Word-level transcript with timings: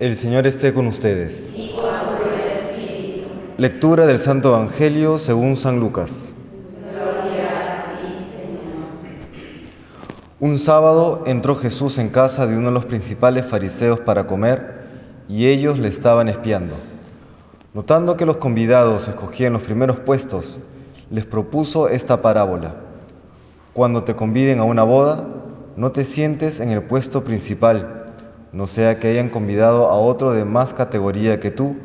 El 0.00 0.16
Señor 0.16 0.44
esté 0.44 0.74
con 0.74 0.88
ustedes. 0.88 1.54
Lectura 3.58 4.06
del 4.06 4.18
Santo 4.18 4.48
Evangelio 4.48 5.20
según 5.20 5.56
San 5.56 5.78
Lucas. 5.78 6.32
Un 10.40 10.58
sábado 10.58 11.22
entró 11.26 11.54
Jesús 11.54 11.98
en 11.98 12.08
casa 12.08 12.48
de 12.48 12.56
uno 12.56 12.66
de 12.66 12.74
los 12.74 12.86
principales 12.86 13.46
fariseos 13.46 14.00
para 14.00 14.26
comer 14.26 14.82
y 15.28 15.46
ellos 15.46 15.78
le 15.78 15.86
estaban 15.86 16.28
espiando. 16.28 16.74
Notando 17.72 18.16
que 18.16 18.26
los 18.26 18.38
convidados 18.38 19.06
escogían 19.06 19.52
los 19.52 19.62
primeros 19.62 20.00
puestos, 20.00 20.58
les 21.10 21.24
propuso 21.24 21.88
esta 21.88 22.20
parábola. 22.20 22.74
Cuando 23.72 24.02
te 24.02 24.16
conviden 24.16 24.58
a 24.58 24.64
una 24.64 24.82
boda, 24.82 25.24
no 25.76 25.92
te 25.92 26.04
sientes 26.04 26.58
en 26.58 26.70
el 26.70 26.82
puesto 26.82 27.22
principal 27.22 28.03
no 28.54 28.68
sea 28.68 29.00
que 29.00 29.08
hayan 29.08 29.30
convidado 29.30 29.88
a 29.88 29.96
otro 29.96 30.32
de 30.32 30.44
más 30.44 30.72
categoría 30.72 31.40
que 31.40 31.50
tú, 31.50 31.76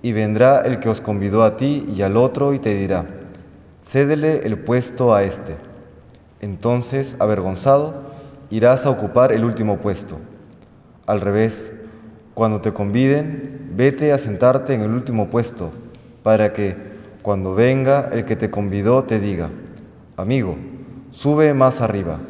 y 0.00 0.12
vendrá 0.12 0.60
el 0.60 0.78
que 0.78 0.88
os 0.88 1.00
convidó 1.00 1.42
a 1.42 1.56
ti 1.56 1.86
y 1.92 2.02
al 2.02 2.16
otro 2.16 2.54
y 2.54 2.60
te 2.60 2.74
dirá, 2.76 3.06
cédele 3.82 4.40
el 4.44 4.58
puesto 4.58 5.12
a 5.12 5.24
éste. 5.24 5.56
Entonces, 6.40 7.16
avergonzado, 7.18 7.94
irás 8.50 8.86
a 8.86 8.90
ocupar 8.90 9.32
el 9.32 9.44
último 9.44 9.78
puesto. 9.78 10.18
Al 11.06 11.20
revés, 11.20 11.72
cuando 12.34 12.60
te 12.60 12.72
conviden, 12.72 13.72
vete 13.74 14.12
a 14.12 14.18
sentarte 14.18 14.74
en 14.74 14.82
el 14.82 14.90
último 14.90 15.30
puesto, 15.30 15.72
para 16.22 16.52
que, 16.52 16.76
cuando 17.22 17.54
venga 17.54 18.10
el 18.12 18.24
que 18.24 18.36
te 18.36 18.50
convidó, 18.50 19.02
te 19.02 19.18
diga, 19.18 19.50
amigo, 20.16 20.56
sube 21.10 21.54
más 21.54 21.80
arriba 21.80 22.20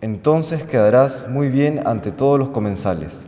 entonces 0.00 0.64
quedarás 0.64 1.28
muy 1.28 1.48
bien 1.48 1.86
ante 1.86 2.10
todos 2.10 2.38
los 2.38 2.50
comensales, 2.50 3.26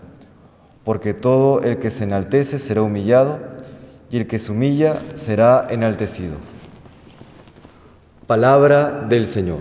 porque 0.85 1.13
todo 1.13 1.61
el 1.63 1.79
que 1.79 1.91
se 1.91 2.05
enaltece 2.05 2.59
será 2.59 2.83
humillado, 2.83 3.39
y 4.11 4.19
el 4.19 4.27
que 4.27 4.39
se 4.39 4.53
humilla 4.53 5.03
será 5.15 5.66
enaltecido. 5.71 6.35
Palabra 8.27 9.07
del 9.09 9.27
Señor. 9.27 9.61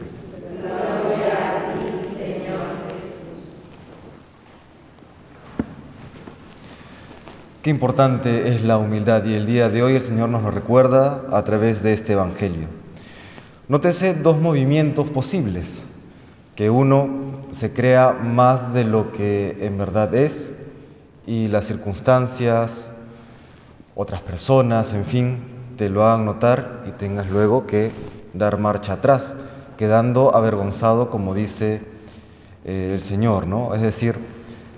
Qué 7.62 7.70
importante 7.70 8.48
es 8.48 8.64
la 8.64 8.78
humildad 8.78 9.24
y 9.24 9.36
el 9.36 9.46
día 9.46 9.70
de 9.70 9.84
hoy 9.84 9.96
el 9.96 10.02
Señor 10.02 10.30
nos 10.30 10.42
lo 10.42 10.50
recuerda 10.50 11.26
a 11.30 11.44
través 11.44 11.84
de 11.84 11.94
este 11.94 12.14
Evangelio. 12.14 12.68
Nótese 13.68 14.16
dos 14.16 14.40
movimientos 14.40 15.10
posibles 15.12 15.86
que 16.62 16.70
uno 16.70 17.10
se 17.50 17.74
crea 17.74 18.12
más 18.12 18.72
de 18.72 18.84
lo 18.84 19.12
que 19.12 19.58
en 19.62 19.80
verdad 19.80 20.14
es 20.14 20.54
y 21.26 21.48
las 21.48 21.66
circunstancias, 21.66 22.92
otras 23.96 24.22
personas, 24.22 24.94
en 24.94 25.04
fin, 25.06 25.40
te 25.76 25.90
lo 25.90 26.06
hagan 26.06 26.24
notar 26.24 26.84
y 26.88 26.92
tengas 26.92 27.28
luego 27.32 27.66
que 27.66 27.90
dar 28.36 28.60
marcha 28.60 28.94
atrás, 28.94 29.36
quedando 29.76 30.36
avergonzado, 30.36 31.10
como 31.10 31.34
dice 31.34 31.82
eh, 32.64 32.92
el 32.94 33.02
Señor, 33.02 33.48
¿no? 33.48 33.74
Es 33.74 33.82
decir, 33.82 34.20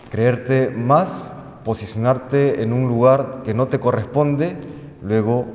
creerte 0.09 0.69
más, 0.69 1.29
posicionarte 1.65 2.63
en 2.63 2.71
un 2.71 2.87
lugar 2.87 3.41
que 3.43 3.53
no 3.53 3.67
te 3.67 3.81
corresponde, 3.81 4.55
luego 5.01 5.47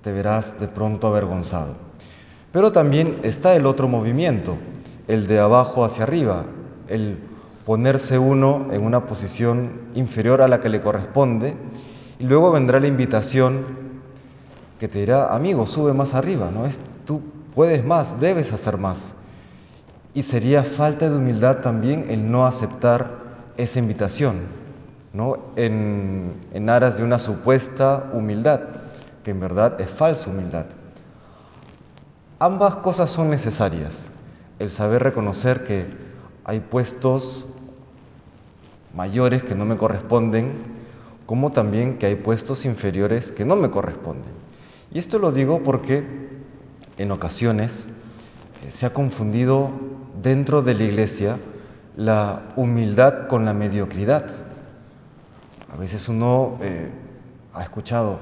te 0.00 0.10
verás 0.10 0.58
de 0.58 0.68
pronto 0.68 1.06
avergonzado. 1.06 1.74
Pero 2.50 2.72
también 2.72 3.18
está 3.24 3.54
el 3.54 3.66
otro 3.66 3.88
movimiento, 3.88 4.56
el 5.08 5.26
de 5.26 5.38
abajo 5.38 5.84
hacia 5.84 6.04
arriba, 6.04 6.44
el 6.88 7.18
ponerse 7.66 8.18
uno 8.18 8.68
en 8.70 8.82
una 8.82 9.06
posición 9.06 9.80
inferior 9.94 10.42
a 10.42 10.48
la 10.48 10.60
que 10.60 10.68
le 10.68 10.80
corresponde, 10.80 11.56
y 12.18 12.24
luego 12.24 12.52
vendrá 12.52 12.80
la 12.80 12.86
invitación 12.86 13.64
que 14.78 14.88
te 14.88 15.00
dirá, 15.00 15.34
amigo, 15.34 15.66
sube 15.66 15.92
más 15.92 16.14
arriba, 16.14 16.50
¿no? 16.52 16.66
Es, 16.66 16.78
tú 17.06 17.22
puedes 17.54 17.84
más, 17.84 18.20
debes 18.20 18.52
hacer 18.52 18.78
más. 18.78 19.14
Y 20.14 20.22
sería 20.22 20.62
falta 20.62 21.08
de 21.08 21.16
humildad 21.16 21.58
también 21.58 22.06
el 22.08 22.30
no 22.30 22.46
aceptar 22.46 23.10
esa 23.56 23.78
invitación, 23.78 24.36
¿no? 25.12 25.38
En, 25.56 26.34
en 26.52 26.68
aras 26.68 26.96
de 26.96 27.04
una 27.04 27.18
supuesta 27.18 28.10
humildad, 28.12 28.60
que 29.22 29.32
en 29.32 29.40
verdad 29.40 29.80
es 29.80 29.88
falsa 29.88 30.30
humildad. 30.30 30.66
Ambas 32.38 32.76
cosas 32.76 33.10
son 33.10 33.30
necesarias 33.30 34.10
el 34.64 34.70
saber 34.70 35.02
reconocer 35.02 35.62
que 35.64 35.86
hay 36.44 36.60
puestos 36.60 37.46
mayores 38.94 39.42
que 39.42 39.54
no 39.54 39.64
me 39.64 39.76
corresponden, 39.76 40.52
como 41.26 41.52
también 41.52 41.98
que 41.98 42.06
hay 42.06 42.16
puestos 42.16 42.64
inferiores 42.64 43.30
que 43.30 43.44
no 43.44 43.56
me 43.56 43.70
corresponden. 43.70 44.32
Y 44.92 44.98
esto 44.98 45.18
lo 45.18 45.32
digo 45.32 45.62
porque 45.62 46.04
en 46.96 47.10
ocasiones 47.10 47.86
eh, 48.62 48.70
se 48.70 48.86
ha 48.86 48.92
confundido 48.92 49.70
dentro 50.22 50.62
de 50.62 50.74
la 50.74 50.84
iglesia 50.84 51.38
la 51.96 52.52
humildad 52.56 53.26
con 53.28 53.44
la 53.44 53.52
mediocridad. 53.52 54.26
A 55.72 55.76
veces 55.76 56.08
uno 56.08 56.58
eh, 56.62 56.90
ha 57.52 57.62
escuchado, 57.62 58.20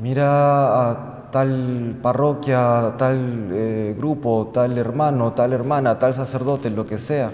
mira 0.00 0.90
a 0.90 1.17
tal 1.30 1.96
parroquia, 2.02 2.94
tal 2.98 3.48
eh, 3.52 3.94
grupo, 3.96 4.50
tal 4.52 4.76
hermano, 4.78 5.32
tal 5.32 5.52
hermana, 5.52 5.98
tal 5.98 6.14
sacerdote, 6.14 6.70
lo 6.70 6.86
que 6.86 6.98
sea, 6.98 7.32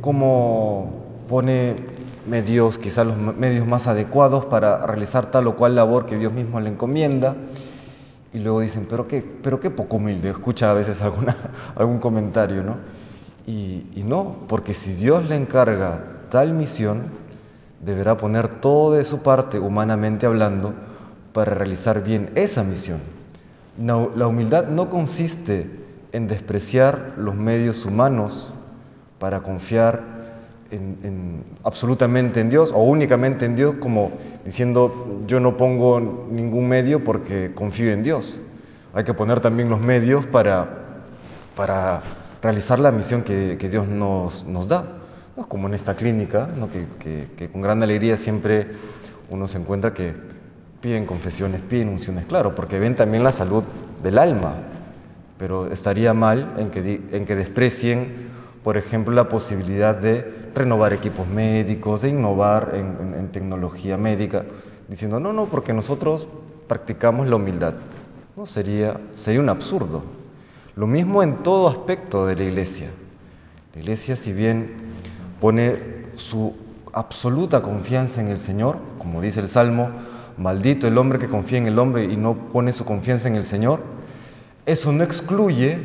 como 0.00 1.24
pone 1.28 1.76
medios, 2.26 2.78
quizás 2.78 3.06
los 3.06 3.16
medios 3.16 3.66
más 3.66 3.86
adecuados 3.86 4.46
para 4.46 4.86
realizar 4.86 5.30
tal 5.30 5.46
o 5.46 5.56
cual 5.56 5.74
labor 5.74 6.06
que 6.06 6.18
Dios 6.18 6.32
mismo 6.32 6.60
le 6.60 6.70
encomienda. 6.70 7.36
Y 8.32 8.38
luego 8.38 8.60
dicen, 8.60 8.86
pero 8.88 9.08
qué, 9.08 9.22
pero 9.42 9.58
qué 9.58 9.70
poco 9.70 9.96
humilde, 9.96 10.30
escucha 10.30 10.70
a 10.70 10.74
veces 10.74 11.02
alguna, 11.02 11.36
algún 11.74 11.98
comentario, 11.98 12.62
¿no? 12.62 12.76
Y, 13.46 13.86
y 13.94 14.04
no, 14.06 14.36
porque 14.46 14.74
si 14.74 14.92
Dios 14.92 15.28
le 15.28 15.36
encarga 15.36 16.04
tal 16.30 16.52
misión, 16.52 17.06
deberá 17.84 18.16
poner 18.16 18.48
todo 18.60 18.92
de 18.92 19.04
su 19.04 19.18
parte, 19.20 19.58
humanamente 19.58 20.26
hablando, 20.26 20.74
para 21.32 21.54
realizar 21.54 22.02
bien 22.02 22.30
esa 22.34 22.64
misión. 22.64 23.00
la 23.78 24.26
humildad 24.26 24.68
no 24.68 24.90
consiste 24.90 25.66
en 26.12 26.26
despreciar 26.26 27.14
los 27.16 27.34
medios 27.34 27.86
humanos 27.86 28.52
para 29.18 29.40
confiar 29.40 30.02
en, 30.70 31.44
absolutamente 31.64 32.40
en 32.40 32.50
Dios 32.50 32.70
o 32.72 32.82
únicamente 32.82 33.44
en 33.44 33.56
Dios 33.56 33.74
como 33.80 34.12
diciendo 34.44 35.22
yo 35.26 35.40
no 35.40 35.56
pongo 35.56 36.00
ningún 36.30 36.68
medio 36.68 37.04
porque 37.04 37.52
confío 37.54 37.92
en 37.92 38.02
Dios. 38.02 38.40
Hay 38.92 39.04
que 39.04 39.14
poner 39.14 39.40
también 39.40 39.68
los 39.68 39.80
medios 39.80 40.26
para, 40.26 40.68
para 41.54 42.02
realizar 42.42 42.78
la 42.80 42.90
misión 42.90 43.22
que, 43.22 43.56
Dios 43.70 43.86
nos, 43.86 44.68
da. 44.68 44.96
Como 45.48 45.68
en 45.68 45.74
esta 45.74 45.94
clínica, 45.94 46.48
que 46.98 47.48
con 47.50 47.62
gran 47.62 47.82
alegría 47.82 48.16
siempre 48.16 48.66
uno 49.30 49.46
se 49.48 49.58
encuentra 49.58 49.94
que 49.94 50.12
piden 50.80 51.06
confesiones, 51.06 51.60
piden 51.60 51.88
unciones, 51.88 52.26
claro, 52.26 52.54
porque 52.54 52.78
ven 52.78 52.96
también 52.96 53.22
la 53.22 53.32
salud 53.32 53.64
del 54.02 54.18
alma, 54.18 54.54
pero 55.38 55.66
estaría 55.66 56.14
mal 56.14 56.54
en 56.58 56.70
que, 56.70 57.00
en 57.12 57.26
que 57.26 57.34
desprecien, 57.34 58.30
por 58.62 58.76
ejemplo, 58.76 59.14
la 59.14 59.28
posibilidad 59.28 59.94
de 59.94 60.40
renovar 60.54 60.92
equipos 60.92 61.26
médicos, 61.28 62.02
de 62.02 62.10
innovar 62.10 62.72
en, 62.74 63.28
tecnología 63.28 63.96
médica, 63.96 64.44
diciendo, 64.88 65.20
no, 65.20 65.32
no, 65.32 65.46
porque 65.46 65.72
nosotros 65.72 66.26
practicamos 66.66 67.28
la 67.28 67.36
humildad. 67.36 67.74
No, 68.36 68.44
sería, 68.44 69.00
sería 69.14 69.40
un 69.40 69.48
absurdo. 69.48 70.02
Lo 70.74 70.86
mismo 70.86 71.22
en 71.22 71.42
todo 71.42 71.68
aspecto 71.68 72.26
de 72.26 72.36
la 72.36 72.42
iglesia. 72.44 72.88
La 73.74 73.80
iglesia, 73.80 74.16
si 74.16 74.32
bien 74.32 74.74
pone 75.40 75.78
su 76.16 76.56
absoluta 76.92 77.62
confianza 77.62 78.20
en 78.20 78.28
el 78.28 78.38
Señor, 78.38 78.78
como 78.98 79.20
dice 79.20 79.40
el 79.40 79.48
Salmo, 79.48 79.90
maldito 80.36 80.86
el 80.86 80.98
hombre 80.98 81.18
que 81.18 81.28
confía 81.28 81.58
en 81.58 81.66
el 81.66 81.78
hombre 81.78 82.04
y 82.04 82.16
no 82.16 82.34
pone 82.34 82.72
su 82.72 82.84
confianza 82.84 83.28
en 83.28 83.36
el 83.36 83.44
Señor, 83.44 83.82
eso 84.66 84.92
no 84.92 85.02
excluye 85.02 85.78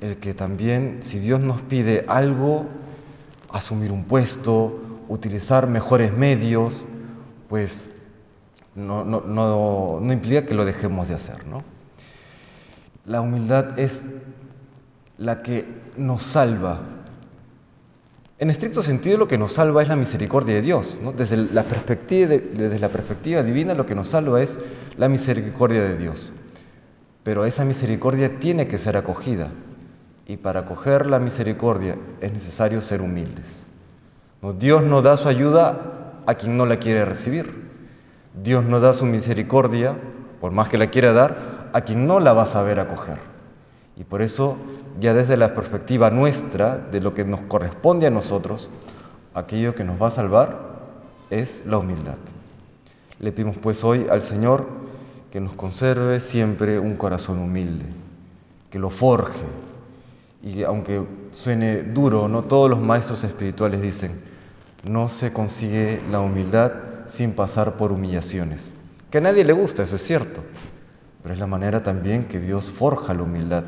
el 0.00 0.16
que 0.18 0.34
también, 0.34 0.98
si 1.02 1.18
Dios 1.18 1.40
nos 1.40 1.60
pide 1.62 2.04
algo, 2.08 2.66
asumir 3.50 3.92
un 3.92 4.04
puesto, 4.04 4.80
utilizar 5.08 5.66
mejores 5.66 6.12
medios, 6.12 6.84
pues 7.48 7.88
no, 8.74 9.04
no, 9.04 10.12
implica 10.12 10.46
que 10.46 10.54
lo 10.54 10.64
dejemos 10.64 11.08
de 11.08 11.14
hacer. 11.14 11.46
¿no? 11.46 11.64
La 13.06 13.20
humildad 13.20 13.78
es 13.78 14.04
la 15.16 15.42
que 15.42 15.66
nos 15.96 16.22
salva 16.22 16.80
en 18.40 18.50
estricto 18.50 18.82
sentido, 18.84 19.18
lo 19.18 19.26
que 19.26 19.36
nos 19.36 19.54
salva 19.54 19.82
es 19.82 19.88
la 19.88 19.96
misericordia 19.96 20.54
de 20.54 20.62
Dios. 20.62 21.00
Desde, 21.16 21.36
la 21.36 21.64
perspectiva 21.64 22.36
desde 22.36 22.78
la 22.78 22.88
perspectiva 22.88 23.42
divina, 23.42 23.74
lo 23.74 23.84
que 23.84 23.96
nos 23.96 24.08
salva 24.08 24.40
es 24.40 24.60
la 24.96 25.08
misericordia 25.08 25.82
de 25.82 25.96
Dios. 25.96 26.32
Pero 27.24 27.44
esa 27.44 27.64
misericordia 27.64 28.38
tiene 28.38 28.68
que 28.68 28.78
ser 28.78 28.96
acogida. 28.96 29.50
Y 30.26 30.36
para 30.36 30.60
acoger 30.60 31.06
la 31.06 31.18
misericordia 31.18 31.96
es 32.20 32.32
necesario 32.32 32.80
ser 32.80 33.00
humildes. 33.00 33.66
Dios 34.58 34.84
nos 34.84 35.02
da 35.02 35.16
su 35.16 35.28
ayuda 35.28 36.22
a 36.26 36.34
quien 36.34 36.56
no 36.56 36.64
la 36.64 36.76
quiere 36.76 37.04
recibir. 37.04 37.68
Dios 38.40 38.64
no 38.64 38.78
da 38.78 38.92
su 38.92 39.04
misericordia, 39.04 39.96
por 40.40 40.52
más 40.52 40.68
que 40.68 40.78
la 40.78 40.86
quiera 40.86 41.12
dar, 41.12 41.70
a 41.72 41.80
quien 41.80 42.06
no 42.06 42.20
la 42.20 42.34
va 42.34 42.42
a 42.42 42.46
saber 42.46 42.78
acoger. 42.78 43.18
Y 43.98 44.04
por 44.04 44.22
eso, 44.22 44.56
ya 45.00 45.12
desde 45.12 45.36
la 45.36 45.54
perspectiva 45.54 46.10
nuestra, 46.10 46.76
de 46.76 47.00
lo 47.00 47.14
que 47.14 47.24
nos 47.24 47.40
corresponde 47.42 48.06
a 48.06 48.10
nosotros, 48.10 48.70
aquello 49.34 49.74
que 49.74 49.82
nos 49.82 50.00
va 50.00 50.06
a 50.06 50.12
salvar 50.12 50.68
es 51.30 51.64
la 51.66 51.78
humildad. 51.78 52.16
Le 53.18 53.32
pedimos 53.32 53.56
pues 53.58 53.82
hoy 53.82 54.06
al 54.08 54.22
Señor 54.22 54.66
que 55.32 55.40
nos 55.40 55.52
conserve 55.54 56.20
siempre 56.20 56.78
un 56.78 56.94
corazón 56.94 57.38
humilde, 57.38 57.86
que 58.70 58.78
lo 58.78 58.90
forje. 58.90 59.44
Y 60.44 60.62
aunque 60.62 61.02
suene 61.32 61.82
duro, 61.82 62.28
no 62.28 62.44
todos 62.44 62.70
los 62.70 62.78
maestros 62.78 63.24
espirituales 63.24 63.82
dicen, 63.82 64.12
no 64.84 65.08
se 65.08 65.32
consigue 65.32 66.00
la 66.08 66.20
humildad 66.20 66.72
sin 67.08 67.32
pasar 67.32 67.76
por 67.76 67.90
humillaciones. 67.90 68.72
Que 69.10 69.18
a 69.18 69.22
nadie 69.22 69.44
le 69.44 69.52
gusta, 69.52 69.82
eso 69.82 69.96
es 69.96 70.02
cierto, 70.02 70.44
pero 71.22 71.34
es 71.34 71.40
la 71.40 71.48
manera 71.48 71.82
también 71.82 72.28
que 72.28 72.38
Dios 72.38 72.70
forja 72.70 73.12
la 73.12 73.24
humildad, 73.24 73.64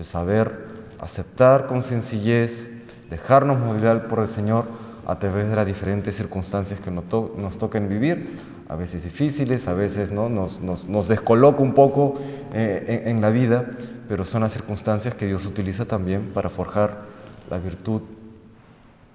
el 0.00 0.06
saber 0.06 0.64
aceptar 0.98 1.66
con 1.66 1.82
sencillez, 1.82 2.70
dejarnos 3.10 3.58
modelar 3.58 4.08
por 4.08 4.20
el 4.20 4.28
Señor 4.28 4.64
a 5.06 5.18
través 5.18 5.48
de 5.50 5.56
las 5.56 5.66
diferentes 5.66 6.16
circunstancias 6.16 6.80
que 6.80 6.90
nos, 6.90 7.58
toquen 7.58 7.86
vivir, 7.86 8.38
a 8.68 8.76
veces 8.76 9.04
difíciles, 9.04 9.68
a 9.68 9.74
veces 9.74 10.10
¿no? 10.10 10.30
nos, 10.30 10.58
nos, 10.60 11.08
descoloca 11.08 11.62
un 11.62 11.74
poco 11.74 12.14
eh, 12.54 13.02
en, 13.06 13.20
la 13.20 13.28
vida, 13.28 13.66
pero 14.08 14.24
son 14.24 14.40
las 14.40 14.52
circunstancias 14.52 15.14
que 15.14 15.26
Dios 15.26 15.44
utiliza 15.44 15.84
también 15.84 16.30
para 16.32 16.48
forjar 16.48 17.02
la 17.50 17.58
virtud 17.58 18.00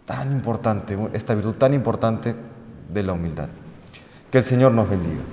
tan 0.06 0.34
importante, 0.34 0.96
esta 1.14 1.34
virtud 1.34 1.56
tan 1.56 1.74
importante 1.74 2.36
de 2.94 3.04
la 3.04 3.14
humildad. 3.14 3.48
Que 4.30 4.38
el 4.38 4.44
Señor 4.44 4.72
nos 4.72 4.88
bendiga. 4.88 5.24